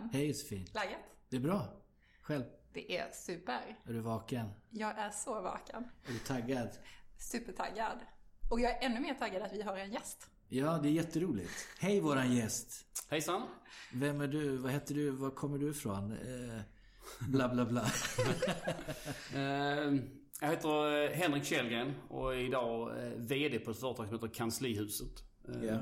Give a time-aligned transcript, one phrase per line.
[0.00, 0.10] Håkan.
[0.12, 0.66] Hej Josefin.
[0.74, 0.98] Läget?
[1.28, 1.68] Det är bra.
[2.22, 2.44] Själv?
[2.72, 3.78] Det är super.
[3.84, 4.48] Är du vaken?
[4.70, 5.84] Jag är så vaken.
[6.08, 6.68] Är du taggad?
[7.18, 7.98] Supertaggad.
[8.50, 10.26] Och jag är ännu mer taggad att vi har en gäst.
[10.48, 11.50] Ja, det är jätteroligt.
[11.78, 12.86] Hej våran gäst.
[13.10, 13.42] Hejsan!
[13.92, 14.56] Vem är du?
[14.56, 15.10] Vad heter du?
[15.10, 16.12] Var kommer du ifrån?
[16.12, 16.60] Eh,
[17.28, 17.86] bla bla bla.
[19.34, 19.94] Eh,
[20.40, 24.28] jag heter eh, Henrik Källgren och är idag eh, VD på ett företag som heter
[24.34, 25.22] Kanslihuset.
[25.48, 25.78] Eh, Ja.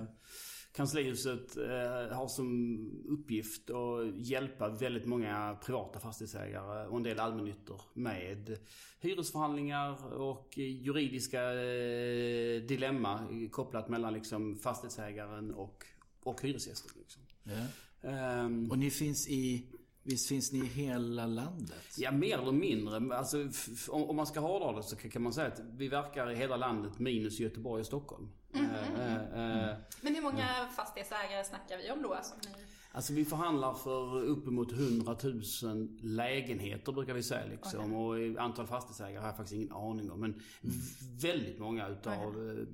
[0.78, 2.78] Kanslihuset eh, har som
[3.09, 8.59] uppgift att hjälpa väldigt många privata fastighetsägare och en del allmännyttor med
[9.00, 15.84] hyresförhandlingar och juridiska eh, dilemma kopplat mellan liksom fastighetsägaren och,
[16.22, 16.91] och hyresgästen.
[16.98, 17.22] Liksom.
[17.42, 18.08] Ja.
[18.10, 19.66] Ehm, Och ni finns i...
[20.08, 21.94] Visst finns ni i hela landet?
[21.96, 23.16] Ja, mer eller mindre.
[23.16, 23.48] Alltså,
[23.88, 26.56] om om man ska hårdra det så kan man säga att vi verkar i hela
[26.56, 28.28] landet minus Göteborg och Stockholm.
[28.55, 28.60] Eh,
[29.00, 30.46] eh, eh, Men hur många
[30.77, 32.14] fastighetsägare snackar vi om då?
[32.14, 32.64] Alltså, ni...
[32.92, 35.17] Alltså vi förhandlar för uppemot 100
[35.62, 37.95] 000 lägenheter brukar vi säga liksom.
[37.95, 40.20] Och i antal fastighetsägare har jag faktiskt ingen aning om.
[40.20, 40.41] Men
[41.22, 42.64] väldigt många utav eh,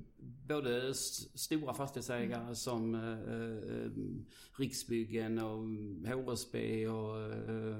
[0.47, 0.93] både
[1.35, 3.89] stora fastighetsägare som eh, eh,
[4.57, 5.65] Riksbyggen och
[6.07, 7.79] HSB och eh,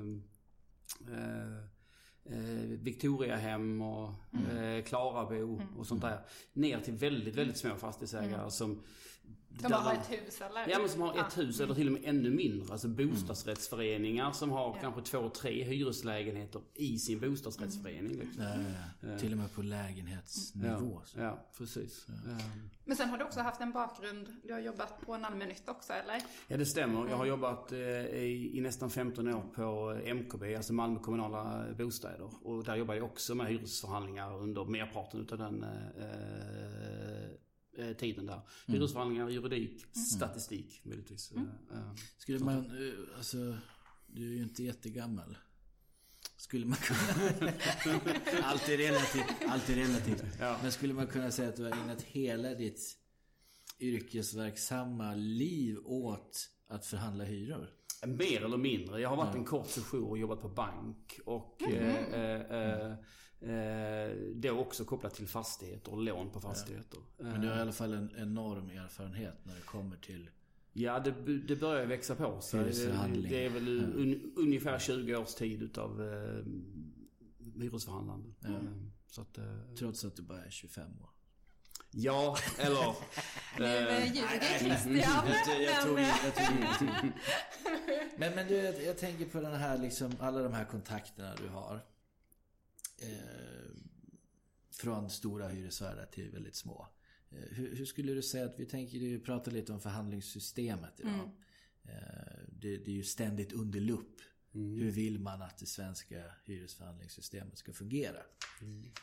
[1.12, 1.58] eh,
[2.26, 4.14] eh, Victoriahem och
[4.54, 6.20] eh, Klarabo och sånt där.
[6.54, 8.84] Ner till väldigt, väldigt små fastighetsägare som...
[9.62, 10.68] Som bara har ett hus eller?
[10.70, 11.42] Ja men som har ett Ja.
[11.44, 12.72] hus eller till och med ännu mindre.
[12.72, 18.18] Alltså bostadsrättsföreningar som har kanske två, tre hyreslägenheter i sin bostadsrättsförening.
[18.20, 18.44] Liksom.
[18.44, 18.50] Ja,
[19.02, 19.18] ja, ja.
[19.20, 21.02] Till och med på lägenhetsnivå.
[21.16, 22.06] Ja, ja, precis.
[22.08, 22.38] Ja.
[22.88, 25.94] Men sen har du också haft en bakgrund, du har jobbat på en allmännytta också
[25.94, 26.22] eller?
[26.48, 27.10] ja, det stämmer.
[27.10, 32.30] Jag har jobbat eh, i, i nästan 15 år på MKB, alltså Malmö kommunala bostäder.
[32.44, 35.70] Och där jobbade jag också med hyresförhandlingar under merparten utav den eh,
[36.06, 36.35] eh,
[37.98, 38.42] tiden där.
[38.68, 41.32] Hyresförhandlingar, juridik, statistik möjligtvis.
[41.32, 41.42] Eh,
[41.78, 41.94] eh.
[42.18, 42.58] Skulle man...
[42.88, 43.58] eh, Alltså...
[44.08, 45.38] Du är ju inte jättegammal.
[46.38, 47.52] Skulle man kunna...
[48.44, 49.26] allt är relativt.
[49.48, 50.24] Allt är relativt.
[50.40, 50.58] Ja.
[50.62, 52.98] Men skulle man kunna säga att du har ägnat hela ditt
[53.80, 57.70] yrkesverksamma liv åt att förhandla hyror?
[58.06, 59.02] Mer eller mindre.
[59.02, 61.20] Jag har varit en kort session och jobbat på bank.
[61.26, 61.74] Och Mhm.
[61.74, 62.94] eh, eh,
[63.42, 67.00] eh, då också kopplat till fastigheter och lån på fastigheter.
[67.18, 70.30] Men du har i alla fall en enorm erfarenhet när det kommer till...
[70.74, 71.12] Ja, det,
[71.48, 72.60] det börjar växa på sig.
[72.64, 76.44] Det, det är väl un, ungefär 20 års tid utav eh,
[77.62, 78.30] hyresförhandlande.
[78.46, 78.52] Eh,
[79.08, 79.44] Så att, eh,
[79.80, 81.10] Trots att du bara är 25 år.
[81.92, 82.96] ja, eller...
[83.60, 84.96] Nu eh, eh, ljuger Christian.
[85.64, 87.12] Jag tog ingenting.
[88.18, 91.48] Men, men du, jag, jag tänker på den här liksom, alla de här kontakterna du
[91.48, 91.80] har.
[92.98, 93.76] Eh,
[94.72, 96.88] från stora hyresvärdar till väldigt små.
[97.30, 101.32] Eh, hur, hur skulle du säga att, vi tänker ju prata lite om förhandlingssystemet idag.
[101.84, 101.94] Eh,
[102.48, 104.22] det, det är ju ständigt under lupp.
[104.52, 108.18] Hur vill man att det svenska hyresförhandlingssystemet ska fungera?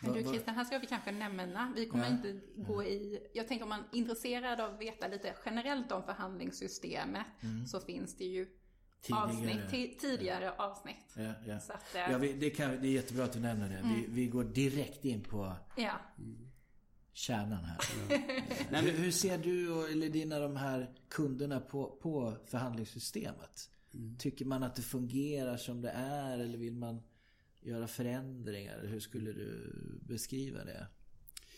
[0.02, 2.10] men du Christian, här ska vi kanske nämna, vi kommer Ja.
[2.10, 3.26] inte gå i...
[3.34, 7.26] Jag tänker om man är intresserad av att veta lite generellt om förhandlingssystemet
[7.66, 8.48] så finns det ju
[9.02, 9.24] Tidigare.
[9.24, 10.96] avsnitt, ti- tidigare avsnitt.
[11.16, 11.60] Ja, ja.
[11.60, 13.82] Så att, eh, ja vi, det, kan, det är jättebra att du nämner det.
[13.94, 15.92] Vi, vi går direkt in på Ja.
[17.12, 17.78] kärnan här.
[18.70, 23.70] Nej, hur, hur ser du och, eller dina de här kunderna på, på förhandlingssystemet?
[24.18, 27.02] Tycker man att det fungerar som det är eller vill man
[27.60, 28.80] göra förändringar?
[28.86, 30.86] Hur skulle du beskriva det?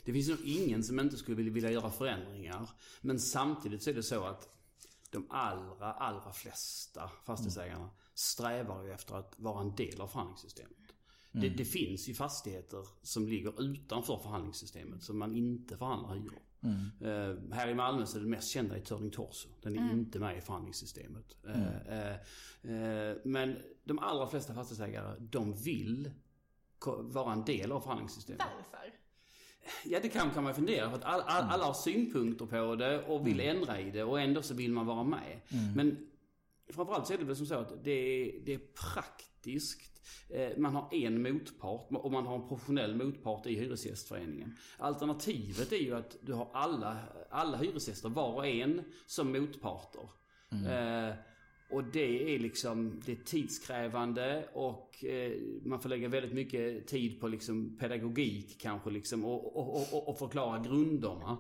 [0.05, 2.69] Det finns nog ingen som inte skulle vilja- vilja göra förändringar.
[3.01, 4.49] Men samtidigt så är det så att
[5.15, 10.79] de allra, allra flesta fastighetsägarna strävar ju efter att vara en del av förhandlingssystemet.
[11.33, 16.43] Det, det finns ju fastigheter som ligger utanför förhandlingssystemet som man inte förhandlar hyror.
[17.01, 19.49] Eh, här i Malmö så är det mest kända i Turning Torso.
[19.63, 21.37] Den är inte med i förhandlingssystemet.
[21.47, 26.11] Eh, eh, men de allra flesta fastighetsägare, de vill
[26.99, 28.47] vara en del av förhandlingssystemet.
[28.57, 29.04] Varför?
[29.85, 33.03] Ja, det kan, kan man fundera för att all, all, alla har synpunkter på det
[33.05, 35.41] och vill ändra i det och ändå så vill man vara med.
[35.77, 36.07] Men
[36.73, 38.61] framförallt så är det väl som så att det är, det är
[38.95, 39.91] praktiskt.
[40.31, 44.57] Eh, Man har en motpart och man har en professionell motpart i Hyresgästföreningen.
[44.79, 46.99] Alternativet är ju att du har alla,
[47.31, 50.09] alla hyresgäster, var och en, som motparter.
[50.53, 51.15] Eh,
[51.75, 55.33] och det är liksom, det är tidskrävande och eh,
[55.65, 60.19] man får lägga väldigt mycket tid på liksom pedagogik kanske liksom och, och, och, och,
[60.19, 61.39] förklara grunderna.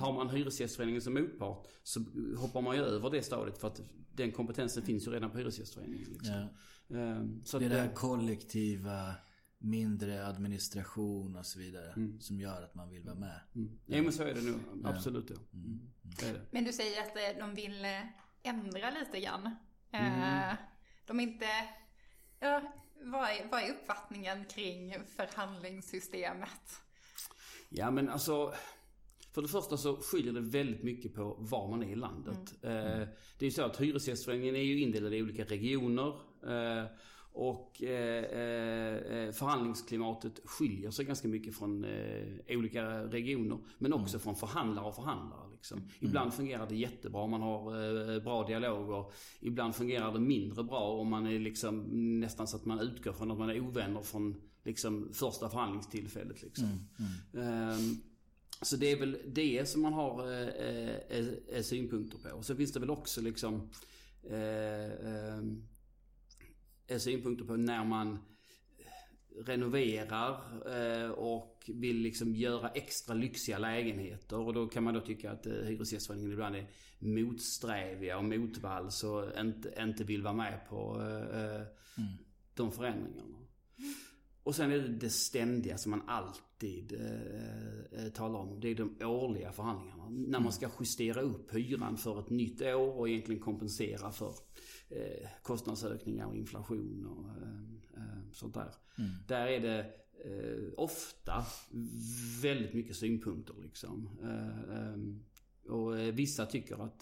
[0.00, 2.00] Har man Hyresgästföreningen som motpart så
[2.36, 3.80] hoppar man ju över det stadiet för att
[4.14, 6.08] den kompetensen finns ju redan på Hyresgästföreningen.
[6.12, 6.34] Liksom.
[6.34, 9.14] Eh, så Det är det här kollektiva,
[9.58, 11.94] mindre administration och så vidare.
[12.20, 13.40] Som gör att man vill vara med.
[13.86, 14.60] Ja men så är det nog.
[14.84, 15.36] Absolut ja.
[16.02, 16.40] Det är det.
[16.50, 17.90] Men du säger att eh, de vill eh,
[18.42, 19.56] ändra lite grann.
[19.90, 20.54] Eh,
[21.06, 21.46] de inte,
[22.40, 22.62] ja,
[23.02, 26.82] vad är, vad är uppfattningen kring förhandlingssystemet?
[27.68, 28.54] Ja men alltså
[29.34, 32.54] för det första så skiljer det väldigt mycket på var man är i landet.
[32.62, 33.08] Mm.
[33.38, 36.20] Det är ju så att Hyresgästföreningen är ju indelad i olika regioner.
[37.36, 43.58] Eh, och eh, eh, förhandlingsklimatet skiljer sig ganska mycket från eh, olika regioner.
[43.78, 44.20] Men också mm.
[44.20, 45.50] från förhandlare och förhandlare.
[45.52, 45.78] Liksom.
[45.78, 45.90] Mm.
[46.00, 49.12] Ibland fungerar det jättebra om man har eh, bra dialoger.
[49.40, 51.84] Ibland fungerar det mindre bra om man är liksom
[52.20, 56.42] nästan så att man utgår från att man är ovänner från liksom, första förhandlingstillfället.
[56.42, 56.64] Liksom.
[57.34, 57.48] Mm.
[57.48, 57.96] Mm.
[58.62, 61.18] så det är väl det som man har eh,
[61.56, 62.36] eh, synpunkter på.
[62.36, 63.70] Och så finns det väl också liksom
[66.98, 68.18] synpunkter på när man
[69.44, 70.40] renoverar
[70.76, 74.38] eh, och vill liksom göra extra lyxiga lägenheter.
[74.38, 76.66] Och då kan man då tycka att eh, Hyresgästföreningen ibland är
[76.98, 81.54] motsträviga och motvalls och inte, inte vill vara med på eh,
[82.02, 82.12] mm.
[82.54, 83.36] de förändringarna.
[84.42, 88.60] Och sen är det det ständiga som man alltid eh, talar om.
[88.60, 90.08] Det är de årliga förhandlingarna.
[90.08, 90.52] När man mm.
[90.52, 94.34] ska justera upp hyran för ett nytt år och egentligen kompensera för
[94.88, 98.74] eh, kostnadsökningar och inflation och eh, eh, sånt där.
[98.98, 99.10] Mm.
[99.28, 99.80] Där är det
[100.24, 101.46] eh, ofta
[102.42, 104.18] väldigt mycket synpunkter liksom.
[104.22, 105.24] Eh, ehm,
[105.68, 107.00] och vissa tycker att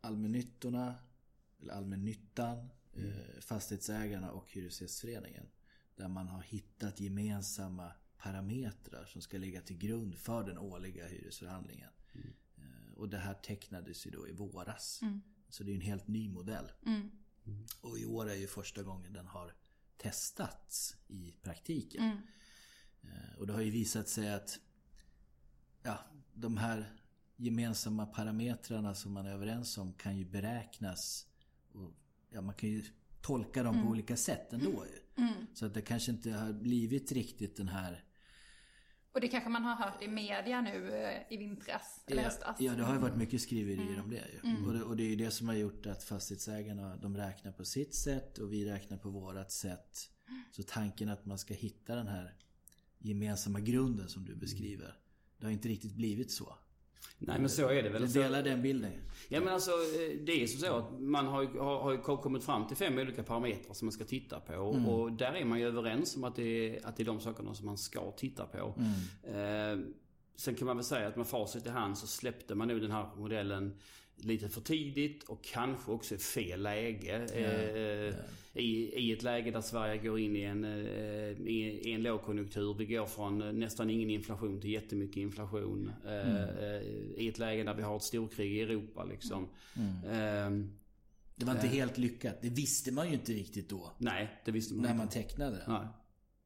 [0.00, 0.94] allmännyttorna,
[1.62, 5.46] eller allmännyttan, eh, fastighetsägarna och Hyresgästföreningen.
[5.96, 11.90] Där man har hittat gemensamma parametrar som ska ligga till grund för den årliga hyresförhandlingen.
[12.14, 12.32] Mm.
[12.56, 14.98] Eh, och det här tecknades ju då i våras.
[15.02, 15.20] Mm.
[15.48, 16.72] Så det är en helt ny modell.
[16.86, 17.10] Mm.
[17.80, 19.54] Och i år är ju första gången den har
[19.96, 22.02] testats i praktiken.
[22.02, 22.18] Mm.
[23.02, 24.58] Eh, och det har ju visat sig att
[25.82, 25.98] ja,
[26.34, 26.96] de här
[27.36, 31.26] gemensamma parametrarna som man är överens om kan ju beräknas
[31.72, 31.92] och
[32.30, 32.84] ja, man kan ju
[33.20, 33.86] tolka dem mm.
[33.86, 35.22] på olika sätt ändå ju.
[35.24, 35.46] Mm.
[35.54, 38.04] Så att det kanske inte har blivit riktigt den här
[39.12, 42.56] och det kanske man har hört i media nu eh, i vintras eller höstas.
[42.60, 44.04] Ja, det har ju varit mycket skriverier mm.
[44.04, 44.50] om det ju.
[44.50, 44.64] Mm.
[44.64, 47.64] Och, det, och det är ju det som har gjort att fastighetsägarna de räknar på
[47.64, 50.10] sitt sätt och vi räknar på vårat sätt.
[50.50, 52.34] Så tanken att man ska hitta den här
[52.98, 54.98] gemensamma grunden som du beskriver.
[55.38, 56.58] Det har inte riktigt blivit så.
[57.18, 58.02] Nej men så är det väl.
[58.02, 58.92] Du delar den bilden?
[59.28, 62.76] Ja men alltså eh, det är så att man har, har, har kommit fram till
[62.76, 64.52] fem olika parametrar som man ska titta på.
[64.52, 64.86] Mm.
[64.86, 67.54] Och där är man ju överens om att det, är, att det är de sakerna
[67.54, 68.74] som man ska titta på.
[68.78, 69.80] Mm.
[69.82, 69.86] Eh,
[70.36, 72.90] sen kan man väl säga att med facit i hand så släppte man nog den
[72.90, 73.76] här modellen
[74.24, 77.26] lite för tidigt och kanske också i fel läge.
[77.34, 78.14] Yeah,
[78.54, 82.74] I, I ett läge där Sverige går in i en, eh, i, i en lågkonjunktur.
[82.74, 85.92] Vi går från nästan ingen inflation till jättemycket inflation.
[86.06, 86.84] Eh, mm.
[87.16, 89.48] I ett läge där vi har ett storkrig i Europa liksom.
[89.76, 90.04] Mm.
[90.10, 90.72] Ehm,
[91.36, 92.38] det var inte helt lyckat.
[92.42, 93.92] Det visste man ju inte riktigt då.
[93.98, 94.98] Nej, det visste man När inte.
[94.98, 95.64] man tecknade det.
[95.68, 95.86] Nej.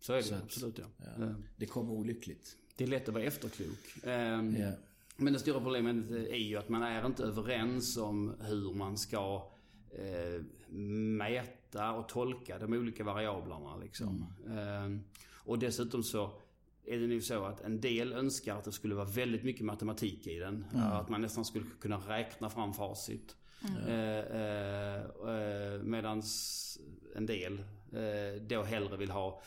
[0.00, 0.84] Så är det Så absolut ja.
[0.98, 1.24] ja.
[1.24, 1.44] Ehm.
[1.56, 2.56] Det kom olyckligt.
[2.76, 4.06] Det är lätt att vara efterklok.
[4.06, 4.72] Yeah.
[5.16, 9.50] Men det stora problemet är ju att man är inte överens om hur man ska
[9.90, 10.42] eh,
[11.18, 13.76] mäta och tolka de olika variablerna.
[13.76, 14.26] Liksom.
[14.46, 14.58] Mm.
[14.58, 15.00] Eh,
[15.32, 16.30] och dessutom så
[16.86, 20.26] är det nu så att en del önskar att det skulle vara väldigt mycket matematik
[20.26, 20.64] i den.
[20.74, 20.86] Mm.
[20.86, 23.36] Att man nästan skulle kunna räkna fram facit.
[23.68, 23.82] Mm.
[23.88, 25.02] Eh, eh,
[25.74, 26.22] eh Medan
[27.16, 27.58] en del
[27.92, 29.42] eh, då hellre vill ha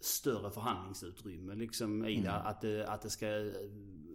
[0.00, 2.28] större förhandlingsutrymme liksom i det.
[2.28, 2.46] Mm.
[2.46, 2.86] Att, det.
[2.88, 3.26] Att det ska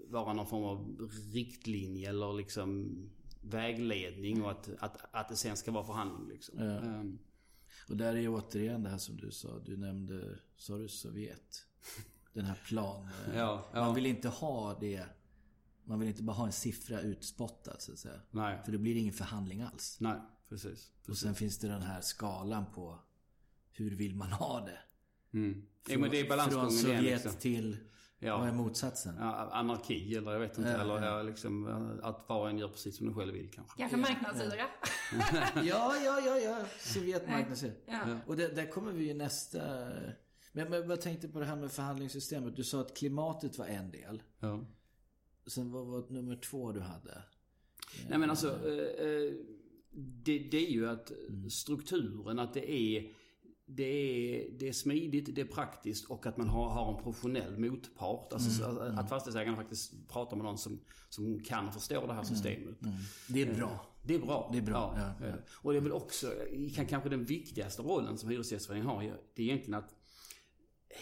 [0.09, 2.95] vara någon form av riktlinje eller liksom
[3.41, 6.29] vägledning och att, att, att det sen ska vara förhandling.
[6.29, 6.59] Liksom.
[6.59, 6.77] Ja.
[6.77, 7.19] Um.
[7.89, 9.59] Och där är ju återigen det här som du sa.
[9.59, 11.65] Du nämnde, sa du Sovjet?
[12.33, 13.11] Den här planen.
[13.35, 13.85] Ja, ja.
[13.85, 15.05] Man vill inte ha det.
[15.83, 18.21] Man vill inte bara ha en siffra utspottad så att säga.
[18.31, 18.61] Nej.
[18.65, 19.97] För det blir ingen förhandling alls.
[19.99, 20.71] Nej, precis.
[20.71, 21.09] precis.
[21.09, 22.99] Och sen finns det den här skalan på
[23.71, 24.79] hur vill man ha det?
[25.37, 25.65] Mm.
[25.87, 27.13] Jo, men det är Från Sovjet igen.
[27.13, 27.33] Liksom.
[27.33, 27.77] till,
[28.19, 28.37] Ja.
[28.37, 29.15] vad är motsatsen?
[29.19, 30.69] Ja, anarki eller jag vet inte.
[30.69, 31.21] Ja, eller ja.
[31.21, 33.77] liksom, eh, att var och en gör precis som de själv vill kanske.
[33.77, 34.65] Kanske marknadshyra.
[35.63, 36.65] Ja, ja, ja, ja.
[36.79, 37.73] Sovjetmarknadshyra.
[37.85, 38.19] Ja.
[38.25, 39.89] Och där, där kommer vi ju nästa...
[40.51, 42.55] Men, men vad tänkte på det här med förhandlingssystemet?
[42.55, 44.23] Du sa att klimatet var en del.
[44.39, 44.65] Ja.
[45.47, 47.23] Sen vad var nummer två du hade?
[48.09, 49.33] Nej men alltså, eh, eh,
[50.23, 51.11] det, det är ju att
[51.51, 53.13] strukturen, att det är,
[53.75, 57.57] det är, det är smidigt, det är praktiskt och att man har, har en professionell
[57.57, 58.33] motpart.
[58.33, 62.13] Alltså så att, att fastighetsägarna faktiskt pratar med någon som, som kan och förstår det
[62.13, 62.75] här systemet.
[63.27, 63.85] Det är bra.
[64.03, 64.49] Det är bra.
[64.51, 66.31] Det är bra, Ja, ja, eh, Och det är väl också,
[66.75, 69.03] kan, kanske den viktigaste rollen som Hyresgästföreningen har,
[69.35, 69.95] det är egentligen att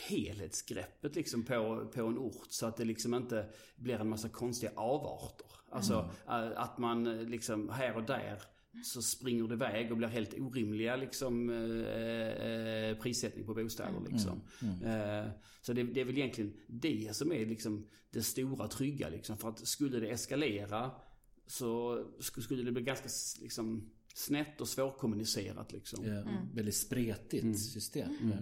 [0.08, 4.72] helhetsgreppet liksom på, på en ort så att det liksom inte blir en massa konstiga
[4.76, 5.48] avarter.
[5.70, 6.52] Alltså Mm.
[6.52, 8.42] eh, att man eh, liksom här och där
[8.84, 14.42] så springer det iväg och blir helt orimliga liksom eh, eh, prissättning på bostäder liksom.
[14.84, 15.32] Eh,
[15.62, 19.38] så det, det är väl egentligen det som är liksom det stora trygga liksom.
[19.38, 20.92] För att skulle det eskalera
[21.48, 23.10] så sk- skulle det bli ganska
[23.42, 26.06] liksom snett och svårkommunicerat liksom.
[26.06, 28.12] Ja, Väldigt spretigt system.
[28.32, 28.38] Ja.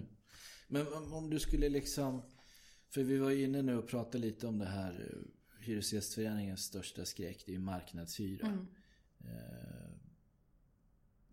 [0.68, 2.22] Men om, du skulle liksom...
[2.88, 7.42] För vi var inne nu och pratade lite om det här eh, Hyresgästföreningens största skräck,
[7.46, 8.46] det är ju marknadshyra.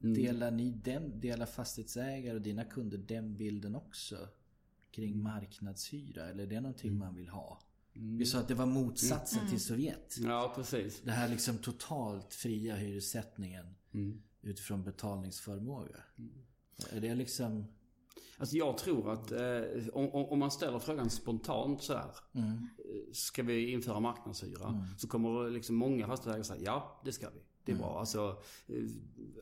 [0.03, 4.27] Eh, Delar ni den, delar fastighetsägare och dina kunder den bilden också?
[4.91, 6.29] Kring marknadshyra?
[6.29, 7.59] Eller är det någonting man vill ha?
[7.93, 10.15] Vi sa att det var motsatsen till Sovjet.
[10.23, 11.01] Ja, precis.
[11.01, 13.65] Det här liksom totalt fria hyressättningen
[14.41, 16.03] utifrån betalningsförmåga.
[16.91, 17.65] Är det liksom...
[18.37, 22.11] Alltså jag tror att eh, om, om man ställer frågan spontant så här.
[22.35, 22.51] eh,
[23.13, 24.87] Ska vi införa marknadshyra?
[24.97, 27.39] Så kommer liksom många fastighetsägare säga ja, det ska vi.
[27.65, 27.99] Det är bra.
[27.99, 28.75] Alltså, eh,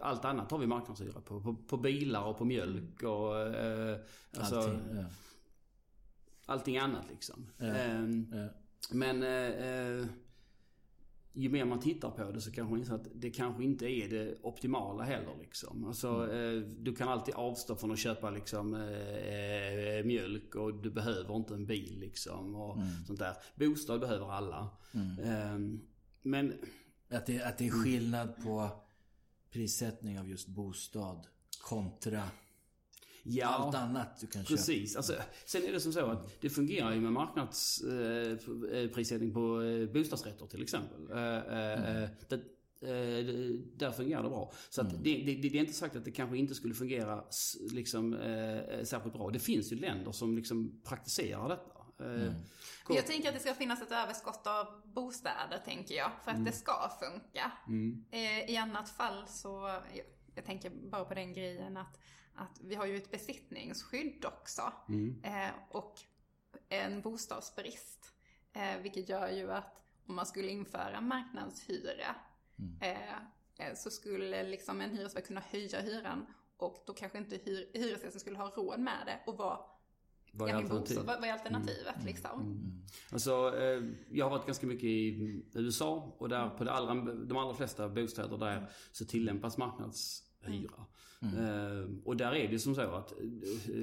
[0.01, 1.41] allt annat har vi marknadshyra på.
[1.41, 3.97] På, på bilar och på mjölk och eh,
[4.37, 5.05] alltså, Allting, ja.
[6.45, 7.47] allting annat liksom.
[7.59, 8.47] Ehm, Ja.
[8.93, 10.05] Men eh, eh,
[11.33, 14.09] ju mer man tittar på det så kanske man inser att det kanske inte är
[14.09, 15.35] det optimala heller.
[15.41, 15.85] Liksom.
[15.85, 20.89] Alltså, eh, du kan alltid avstå från att köpa liksom, eh, eh, mjölk och du
[20.91, 21.99] behöver inte en bil.
[21.99, 23.33] Liksom, och sånt där.
[23.55, 24.69] Bostad behöver alla.
[25.23, 25.59] Eh,
[26.21, 26.53] men
[27.11, 28.69] Att, det, att det är skillnad på
[29.51, 31.27] prissättning av just bostad
[31.61, 32.23] kontra
[33.23, 34.55] ja, allt annat du kan köpa.
[34.55, 34.95] Precis.
[34.95, 35.13] Alltså,
[35.45, 39.89] sen är det som så att det fungerar ju med marknadsprissättning eh, prissättning på eh,
[39.89, 41.11] bostadsrätter till exempel.
[41.11, 42.35] Eh, eh, eh, det,
[42.81, 43.25] eh,
[43.77, 44.53] där fungerar det bra.
[44.69, 47.23] Så att det, det, det är inte sagt att det kanske inte skulle fungera
[47.71, 49.29] liksom, eh, särskilt bra.
[49.29, 51.80] Det finns ju länder som liksom praktiserar detta.
[52.01, 52.33] Eh,
[52.87, 56.45] Men Jag tänker att det ska finnas ett överskott av bostäder, tänker jag, för att
[56.45, 57.51] det ska funka.
[58.11, 60.05] Eh, I annat fall så, jag,
[60.35, 61.99] jag tänker bara på den grejen att,
[62.35, 64.73] att vi har ju ett besittningsskydd också.
[65.23, 65.99] Eh, och
[66.69, 68.13] en bostadsbrist.
[68.81, 72.15] Vilket gör ju att om man skulle införa marknadshyra
[72.81, 76.25] eh, så skulle liksom en hyresvärd kunna höja hyran
[76.57, 79.65] och då kanske inte hyr, hyresgästen skulle ha råd med det och vad
[80.31, 80.97] Vad är alternativ?
[80.97, 82.61] bostad, vad, är alternativet liksom?
[83.11, 86.93] Alltså, eh, jag har varit ganska mycket i USA och där på det allra,
[87.25, 90.85] de allra flesta bostäder där så tillämpas marknadshyra.
[91.21, 93.77] Eh, och där är det som så att eh,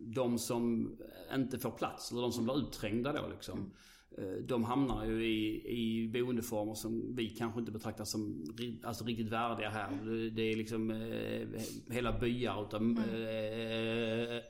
[0.00, 0.96] de som
[1.34, 3.72] inte får plats, eller de som blir utträngda då liksom.
[4.18, 8.44] eh, De hamnar ju i, i boendeformer som vi kanske inte betraktar som
[8.82, 9.90] alltså, riktigt värdiga här.
[10.30, 11.48] Det, är liksom eh,
[11.90, 14.42] hela byar utav eh,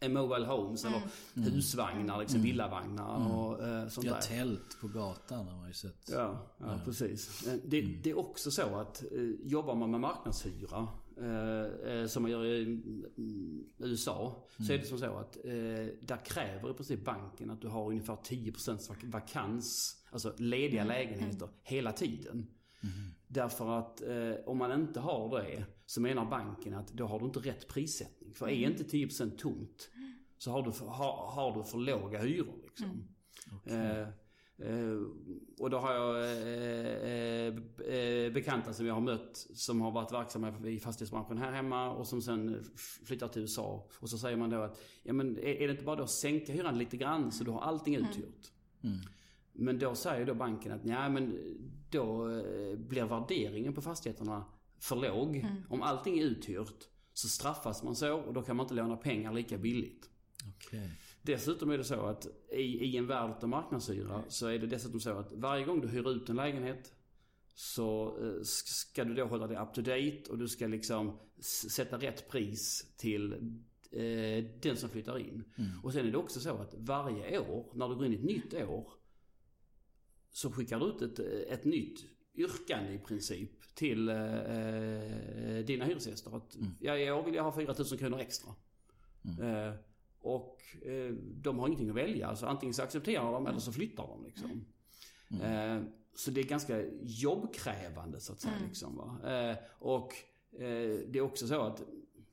[0.00, 1.02] mobile homes eller
[1.34, 4.20] husvagnar, liksom villavagnar och eh, sånt Ja, där.
[4.20, 6.08] tält på gatan har man ju sett.
[6.12, 7.46] Ja, ja precis.
[7.46, 10.88] Eh, Det, det är också så att eh, jobbar man med marknadshyra,
[11.20, 15.52] eh, eh, som man gör i mm, USA, så är det som så att eh,
[16.02, 21.48] där kräver i princip banken att du har ungefär 10% vak- vakans, alltså lediga lägenheter,
[21.62, 22.46] hela tiden.
[23.28, 27.24] Därför att eh, om man inte har det så menar banken att då har du
[27.24, 28.34] inte rätt prissättning.
[28.34, 29.90] För är inte 10% tomt
[30.38, 32.58] så har du för, har, har du för låga hyror.
[32.62, 33.08] Liksom.
[33.64, 34.00] Eh,
[34.68, 34.98] eh,
[35.58, 37.54] och då har jag eh,
[37.96, 42.06] eh, bekanta som jag har mött som har varit verksamma i fastighetsbranschen här hemma och
[42.06, 42.64] som sen
[43.04, 43.88] flyttar till USA.
[44.00, 46.10] Och så säger man då att ja, men är, är det inte bara då att
[46.10, 48.52] sänka hyran lite grann så du har allting uthyrt?
[49.52, 51.38] Men då säger då banken att nej men
[51.90, 54.44] då eh, blir värderingen på fastigheterna
[54.84, 55.46] för låg.
[55.68, 59.32] Om allting är uthyrt så straffas man så och då kan man inte låna pengar
[59.32, 60.10] lika billigt.
[60.48, 60.90] Okej.
[61.22, 65.00] Dessutom är det så att i, i en värld av marknadshyra så är det dessutom
[65.00, 66.92] så att varje gång du hyr ut en lägenhet
[67.54, 71.18] så eh, ska du då hålla dig up to date och du ska liksom
[71.70, 73.32] sätta rätt pris till
[73.90, 75.44] eh, den som flyttar in.
[75.58, 75.84] Mm.
[75.84, 78.24] Och sen är det också så att varje år, när du går in i ett
[78.24, 78.92] nytt år,
[80.30, 86.36] så skickar du ut ett, ett nytt yrkande i princip till eh, eh dina hyresgäster.
[86.36, 86.70] Att, mm.
[86.80, 88.54] ja, i år vill jag ha 4000 kronor extra.
[89.24, 89.68] Mm.
[89.68, 89.74] Eh,
[90.20, 92.26] och eh, de har ingenting att välja.
[92.26, 94.64] Alltså antingen så accepterar de eller så flyttar de liksom.
[95.30, 95.80] Mm.
[95.80, 98.54] Eh, så det är ganska jobbkrävande så att säga.
[98.54, 98.68] Mm.
[98.68, 100.14] Liksom, eh, och
[100.52, 101.82] eh, det är också så att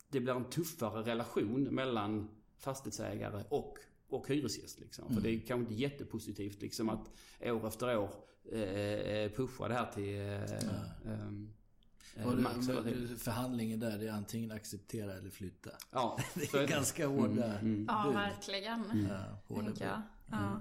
[0.10, 3.78] det blir en tuffare relation mellan fastighetsägare och,
[4.12, 4.80] och hyresgäst.
[4.80, 5.06] Liksom.
[5.06, 5.16] Mm.
[5.16, 7.10] För det är kanske inte jättepositivt liksom, att
[7.42, 8.10] år efter år
[8.52, 11.54] eh, pusha det här till eh, ehm,
[12.16, 15.72] Eh, och det, förhandlingen där, det är antingen acceptera eller flytta.
[15.92, 17.86] Ja, det är, är ganska hårda mm, mm.
[17.88, 18.84] Ja, verkligen.
[18.86, 19.06] Mm.
[19.06, 20.02] Ja, hårda jag.
[20.32, 20.50] Ja.
[20.52, 20.60] Mm.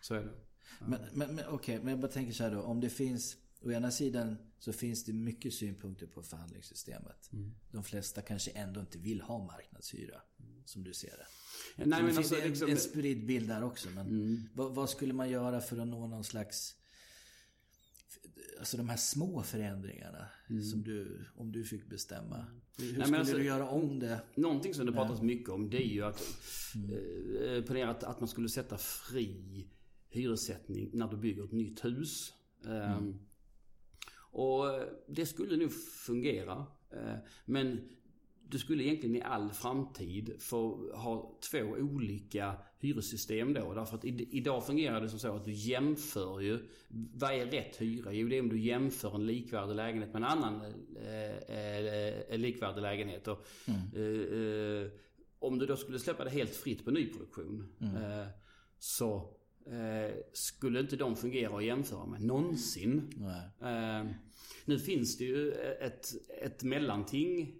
[0.00, 0.32] Så är det.
[0.80, 0.86] Ja.
[0.86, 2.62] Men, men, men okej, okay, men jag bara tänker så här då.
[2.62, 7.32] Om det finns, å ena sidan så finns det mycket synpunkter på förhandlingssystemet.
[7.32, 7.54] Mm.
[7.70, 10.20] De flesta kanske ändå inte vill ha marknadshyra,
[10.70, 11.26] som du ser det.
[11.76, 12.68] Nej, men det alltså, finns liksom...
[12.68, 13.88] en, en spridd bild där också.
[13.90, 14.48] Men mm.
[14.54, 16.76] vad, vad skulle man göra för att nå någon slags
[18.58, 20.62] Alltså de här små förändringarna mm.
[20.62, 22.46] som du, om du fick bestämma.
[22.76, 24.20] Hur Nej, skulle alltså, du göra om det?
[24.34, 26.22] Någonting som det pratas mycket om det är ju att,
[26.74, 27.36] mm.
[27.42, 29.68] eh, ponera att, att man skulle sätta fri
[30.08, 32.34] hyressättning när du bygger ett nytt hus.
[32.64, 32.98] Mm.
[32.98, 33.20] Um,
[34.32, 34.64] och
[35.08, 35.72] det skulle nog
[36.06, 36.66] fungera.
[36.94, 37.88] Uh, men
[38.50, 43.74] du skulle egentligen i all framtid få ha två olika hyressystem då.
[43.74, 48.12] Därför att idag fungerar det som så att du jämför ju, vad är rätt hyra?
[48.12, 50.62] Jo det är om du jämför en likvärdig lägenhet med en annan
[50.96, 51.56] eh,
[52.28, 53.28] eh, likvärdig lägenhet.
[53.28, 53.80] Och, mm.
[53.94, 54.90] eh, eh
[55.42, 57.96] om du då skulle släppa det helt fritt på nyproduktion mm.
[57.96, 58.26] Eh,
[58.78, 59.36] så
[59.66, 63.10] eh, skulle inte de fungera att jämföra med någonsin.
[64.64, 66.06] nu finns det ju ett,
[66.42, 67.59] ett mellanting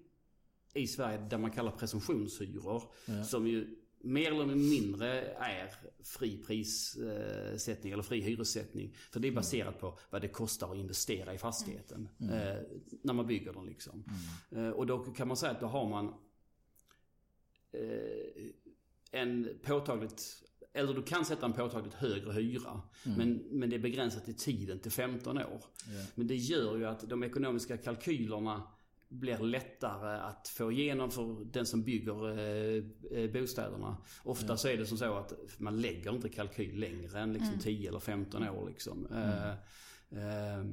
[0.75, 2.83] i Sverige där man kallar presumtionshyror.
[3.07, 3.25] Ja.
[3.25, 8.97] Som ju mer eller mindre är fri prissättning eller fri hyressättning.
[9.11, 12.09] För det är baserat på vad det kostar att investera i fastigheten.
[12.21, 12.35] Mm.
[12.35, 12.63] Eh,
[13.03, 14.05] när man bygger den liksom.
[14.51, 14.65] Mm.
[14.65, 16.15] Eh, och då kan man säga att då har man
[17.73, 18.51] eh,
[19.11, 22.83] en påtagligt eller du kan sätta en påtagligt högre hyra.
[23.07, 23.19] Mm.
[23.19, 25.43] Men, men det är begränsat i tiden till 15 år.
[25.45, 26.07] Yeah.
[26.15, 28.63] Men det gör ju att de ekonomiska kalkylerna
[29.11, 33.97] blir lättare att få igenom för den som bygger eh, eh bostäderna.
[34.23, 34.59] Ofta mm.
[34.59, 37.61] så är det som så att man lägger inte kalkyl längre än liksom mm.
[37.61, 38.69] 10 eller 15 år.
[38.69, 39.07] Liksom.
[39.07, 39.29] Mm.
[39.29, 39.51] Eh,
[40.11, 40.65] eh,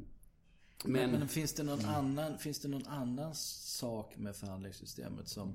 [0.86, 1.96] men, men, finns, det någon mm.
[1.96, 5.54] annan, finns det någon annan sak med förhandlingssystemet som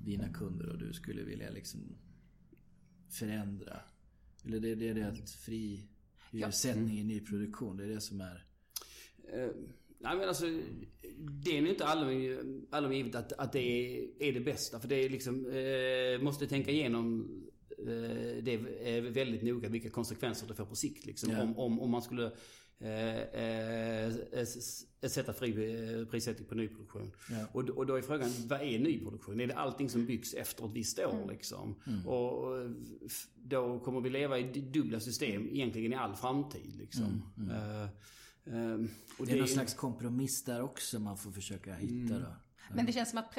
[0.00, 1.96] dina kunder och du skulle vilja liksom
[3.10, 3.80] förändra?
[4.44, 5.88] Eller det, det är det att fri
[6.30, 8.46] hyressättning i nyproduktion, det är det som är...
[10.00, 10.46] Eh, Nej men alltså,
[11.44, 11.86] det är nog inte
[12.70, 14.80] allom givet att, att det är, är, det bästa.
[14.80, 17.28] För det är liksom, eh, måste tänka igenom
[17.78, 21.06] eh, det är väldigt noga vilka konsekvenser det får på sikt.
[21.06, 21.30] Liksom.
[21.30, 21.42] Ja.
[21.42, 22.32] Om, om, om man skulle
[22.78, 24.12] eh, eh,
[25.08, 27.12] sätta fri eh, prissättning på nyproduktion.
[27.30, 27.46] Ja.
[27.52, 29.40] Och, och då är frågan, vad är nyproduktion?
[29.40, 31.28] Är det allting som byggs efter ett visst år mm.
[31.28, 31.80] liksom?
[31.86, 32.06] Mm.
[32.06, 32.70] Och
[33.34, 37.22] då kommer vi leva i dubbla system egentligen i all framtid liksom.
[37.36, 37.88] Mm.
[38.46, 38.74] Mm.
[38.74, 42.22] Um, och det, är någon slags kompromiss där också man får försöka hitta mm.
[42.22, 42.36] då.
[42.74, 43.34] Men det känns som att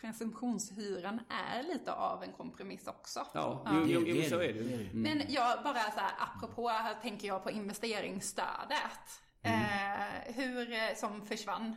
[0.00, 3.26] presumtionshyran är lite av en kompromiss också.
[3.34, 3.72] Ja, ja.
[3.74, 4.60] Jo, jo, jo, så är det.
[4.60, 5.02] Mm.
[5.02, 9.20] Men jag bara så här, apropå, här tänker jag på investeringsstödet.
[9.42, 9.60] Mm.
[9.60, 11.76] Eh, hur, eh, som försvann,